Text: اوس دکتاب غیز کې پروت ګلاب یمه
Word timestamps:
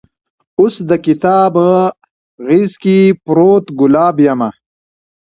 اوس 0.59 0.75
دکتاب 0.91 1.53
غیز 2.45 2.71
کې 2.83 2.97
پروت 3.25 3.65
ګلاب 3.79 4.15
یمه 4.25 4.49